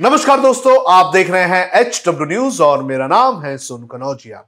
[0.00, 4.42] नमस्कार दोस्तों, आप देख रहे हैं एच डब्ल्यू न्यूज़ और मेरा नाम है सुन कनौजिया।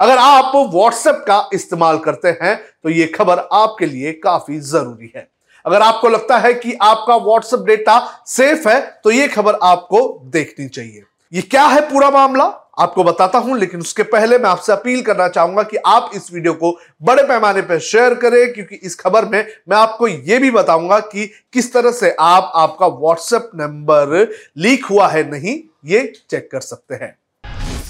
[0.00, 5.26] अगर आप व्हाट्सएप का इस्तेमाल करते हैं तो ये खबर आपके लिए काफ़ी ज़रूरी है।
[5.64, 10.68] अगर आपको लगता है कि आपका व्हाट्सएप डेटा सेफ़ है तो ये खबर आपको देखनी
[10.68, 11.02] चाहिए।
[11.32, 12.46] ये क्या है पूरा मामला?
[12.76, 16.52] आपको बताता हूँ, लेकिन उसके पहले मैं आपसे अपील करना चाहूँगा कि आप इस वीडियो
[16.54, 16.70] को
[17.02, 21.26] बड़े पैमाने पर शेयर करें, क्योंकि इस खबर में मैं आपको यह भी बताऊँगा कि
[21.52, 24.16] किस तरह से आप, आपका व्हाट्सएप नंबर
[24.58, 27.16] लीक हुआ है नहीं, ये चेक कर सकते हैं।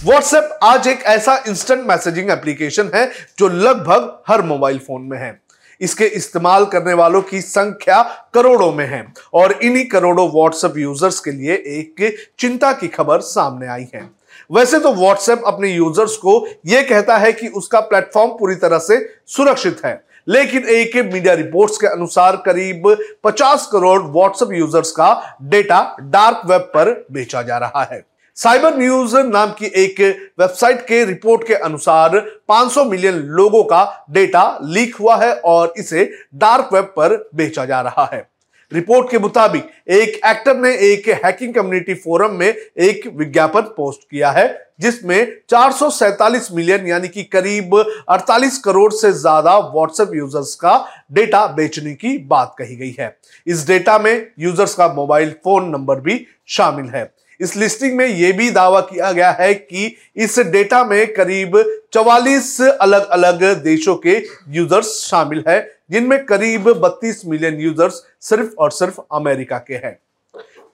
[0.04, 5.40] व्हाट्सएप आज एक ऐसा इंस्टेंट मैसेजिंग एप्लीकेशन है जो लगभग हर मोबाइल फ़ोन में है।
[5.80, 8.02] इसके इस्तेमाल करने वालों की संख्या
[8.34, 9.04] करोड़ों में है,
[9.34, 14.02] और इन्हीं करोड़ों व्हाट्सएप यूज़र्स के लिए एक चिंता की खबर सामने आई है।
[14.50, 18.98] वैसे तो व्हाट्सएप अपने यूज़र्स को यह कहता है कि उसका प्लेटफॉर्म पूरी तरह से
[19.26, 22.88] सुरक्षित है। लेकिन एक मीडिया रिपोर्ट्स के अनुसार करीब
[23.24, 28.04] 50 करोड़ व्हाट्सएप यूज़र्स का डेटा डार्क वेब पर बेचा जा रहा है।
[28.36, 30.00] साइबर न्यूज़ नाम की एक
[30.40, 36.10] वेबसाइट के रिपोर्ट के अनुसार 500 मिलियन लोगों का डेटा लीक हुआ है और इसे
[36.34, 38.31] डार्क वेब पर बेचा जा रहा है।
[38.72, 44.30] रिपोर्ट के मुताबिक एक एक्टर ने एक हैकिंग कम्युनिटी फोरम में एक विज्ञापन पोस्ट किया
[44.30, 44.46] है,
[44.80, 45.72] जिसमें चार
[46.52, 47.74] मिलियन यानी कि करीब
[48.10, 50.76] 48 करोड़ से ज़्यादा व्हाट्सएप यूज़र्स का
[51.12, 56.00] डेटा बेचने की बात कही गई है। इस डेटा में यूज़र्स का मोबाइल फ़ोन नंबर
[56.00, 60.84] भी शामिल है। इस लिस्टिंग में यह भी दावा किया गया है कि इस डेटा
[60.84, 61.56] में करीब
[61.92, 64.16] 44 अलग अलग देशों के
[64.48, 65.60] यूज़र्स शामिल है
[65.92, 69.98] जिनमें करीब 32 मिलियन यूज़र्स सिर्फ़ और सिर्फ़ अमेरिका के हैं।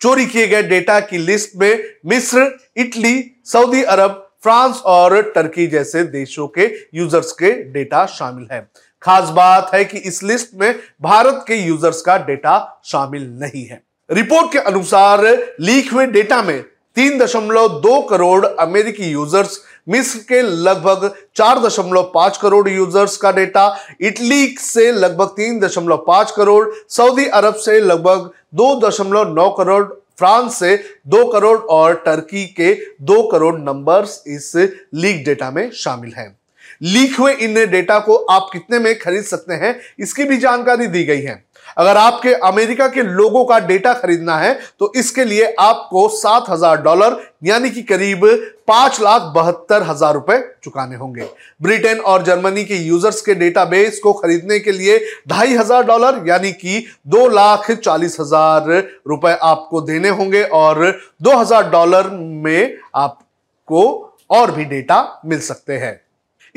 [0.01, 6.03] चोरी किए गए डेटा की लिस्ट में मिस्र, इटली, सऊदी अरब, फ्रांस और टर्की जैसे
[6.03, 8.69] देशों के यूज़र्स के डेटा शामिल है।
[9.03, 13.83] खास बात है कि इस लिस्ट में भारत के यूज़र्स का डेटा शामिल नहीं है।
[14.11, 15.25] रिपोर्ट के अनुसार
[15.61, 16.65] लीक हुए डेटा में
[16.99, 23.31] तीन दशमलव दो करोड़ अमेरिकी यूज़र्स, मिस्र के लगभग चार दशमलव पाँच करोड़ यूज़र्स का
[23.33, 23.67] डेटा,
[24.01, 29.85] इटली से लगभग तीन दशमलव पाँच करोड़, सऊदी अरब से लगभग दो दशमलव नौ करोड़,
[30.19, 30.77] फ्रांस से
[31.09, 36.38] दो करोड़ और टर्की के दो करोड़ नंबर्स इस लीक डेटा में शामिल हैं।
[36.81, 41.05] लीक हुए इन डेटा को आप कितने में खरीद सकते हैं, इसकी भी जानकारी दी
[41.05, 41.43] गई है।
[41.79, 46.81] अगर आपके अमेरिका के लोगों का डेटा खरीदना है तो इसके लिए आपको सात हज़ार
[46.83, 48.25] डॉलर, यानी कि करीब
[48.69, 51.29] पाँच लाख बहत्तर हज़ार रुपए चुकाने होंगे।
[51.63, 56.53] ब्रिटेन और जर्मनी के यूज़र्स के डेटाबेस को खरीदने के लिए ढाई हज़ार डॉलर, यानी
[56.55, 58.71] कि दो लाख चालीस हज़ार
[59.09, 60.85] रुपए आपको देने होंगे और
[61.23, 63.87] दो हज़ार डॉलर में आपको
[64.31, 66.01] और भी डेटा मिल सकते हैं।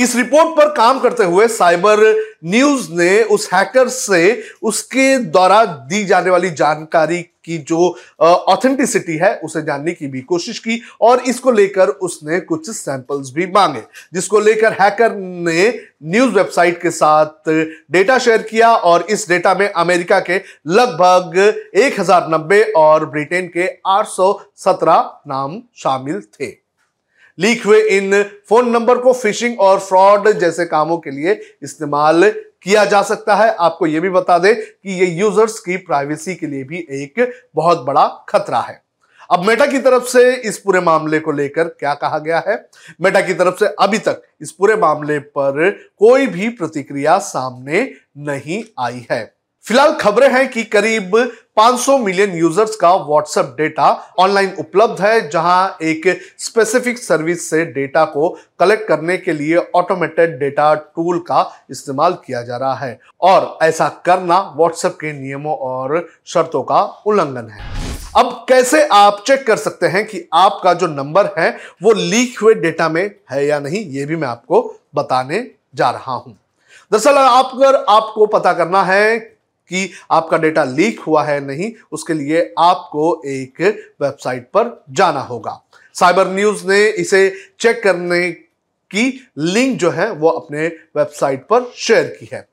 [0.01, 1.99] इस रिपोर्ट पर काम करते हुए साइबर
[2.45, 7.87] न्यूज़ ने उस हैकर से उसके द्वारा दी जाने वाली जानकारी की जो
[8.21, 13.45] ऑथेंटिसिटी है, उसे जानने की भी कोशिश की और इसको लेकर उसने कुछ सैंपल्स भी
[13.47, 13.81] मांगे,
[14.13, 15.67] जिसको लेकर हैकर ने
[16.05, 21.37] न्यूज़ वेबसाइट के साथ डेटा शेयर किया और इस डेटा में अमेरिका के लगभग
[21.77, 26.60] एक हज़ार नब्बे और ब्रिटेन के 817 नाम शामिल थे।
[27.41, 32.29] लीक हुए इन फ़ोन नंबर को फिशिंग और फ्रॉड जैसे कामों के लिए इस्तेमाल
[32.61, 36.47] किया जा सकता है। आपको यह भी बता दें कि ये यूज़र्स की प्राइवेसी के
[36.47, 38.81] लिए भी एक बहुत बड़ा खतरा है।
[39.31, 42.69] अब मेटा की तरफ़ से इस पूरे मामले को लेकर क्या कहा गया है?
[43.01, 45.69] मेटा की तरफ़ से अभी तक इस पूरे मामले पर
[45.99, 49.33] कोई भी प्रतिक्रिया सामने नहीं आई है।
[49.65, 53.87] फ़िलहाल खबरें हैं कि करीब 500 मिलियन यूज़र्स का व्हाट्सएप डेटा
[54.19, 56.07] ऑनलाइन उपलब्ध है, जहाँ एक
[56.39, 58.29] स्पेसिफिक सर्विस से डेटा को
[58.59, 61.41] कलेक्ट करने के लिए ऑटोमेटेड डेटा टूल का
[61.71, 67.49] इस्तेमाल किया जा रहा है। और ऐसा करना व्हाट्सएप के नियमों और शर्तों का उल्लंघन
[67.49, 67.69] है।
[68.17, 71.49] अब कैसे आप चेक कर सकते हैं कि आपका जो नंबर है,
[71.83, 75.45] वो लीक हुए डेटा में है या नहीं, ये भी मैं आपको बताने
[75.75, 76.37] जा रहा हूँ।
[76.91, 79.30] दरअसल आप अगर आपको पता करना है
[79.71, 83.61] कि आपका डेटा लीक हुआ है नहीं, उसके लिए आपको एक
[84.01, 85.59] वेबसाइट पर जाना होगा।
[85.95, 87.29] साइबर न्यूज़ ने इसे
[87.59, 89.03] चेक करने की
[89.37, 90.67] लिंक जो है वो अपने
[90.97, 92.47] वेबसाइट पर शेयर की है।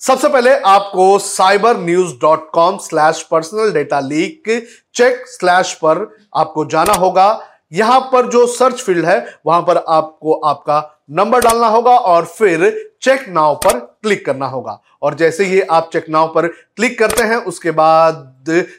[0.00, 4.48] सबसे पहले आपको cyber news dot com slash personal data leak
[4.94, 6.06] check slash पर
[6.36, 7.28] आपको जाना होगा।
[7.72, 10.78] यहाँ पर जो सर्च फ़ील्ड है, वहाँ पर आपको आपका
[11.10, 15.90] नंबर डालना होगा और फिर चेक नाव पर क्लिक करना होगा। और जैसे ही आप
[15.92, 18.34] चेक नाव पर क्लिक करते हैं, उसके बाद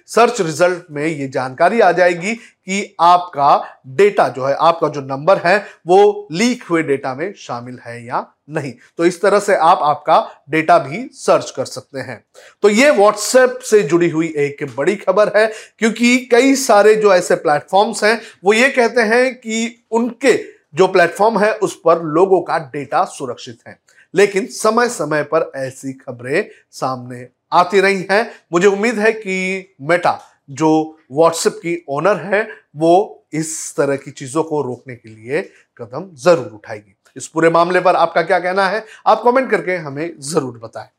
[0.08, 5.38] सर्च रिज़ल्ट में ये जानकारी आ जाएगी कि आपका डेटा जो है, आपका जो नंबर
[5.38, 9.80] है, वो लीक हुए डेटा में शामिल है या नहीं। तो इस तरह से आप
[9.84, 12.24] आपका डेटा भी सर्च कर सकते हैं।
[12.62, 17.36] तो ये व्हाट्सएप से जुड़ी हुई एक बड़ी खबर है, क्योंकि कई सारे जो ऐसे
[17.36, 22.58] प्लेटफॉर्म्स हैं, वो ये कहते हैं कि उनके जो प्लेटफॉर्म है, उस पर लोगों का
[22.74, 23.80] डेटा सुरक्षित है।
[24.14, 30.20] लेकिन समय समय पर ऐसी खबरें सामने आती रही हैं। मुझे उम्मीद है कि मेटा
[30.50, 35.42] जो व्हाट्सएप की ओनर है, वो इस तरह की चीज़ों को रोकने के लिए
[35.78, 38.86] कदम ज़रूर उठाएगी। इस पूरे मामले पर आपका क्या कहना है?
[39.08, 40.90] आप कमेंट करके हमें ज़रूर बताएँ।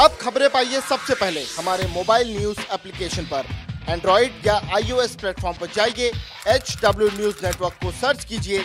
[0.00, 3.46] अब खबरें पाइए सबसे पहले हमारे मोबाइल न्यूज़ एप्लीकेशन पर।
[3.88, 6.12] एंड्रॉइड या आईओएस प्लेटफॉर्म पर जाइए
[6.48, 8.64] एच डब्ल्यू न्यूज़ नेटवर्क को सर्च कीजिए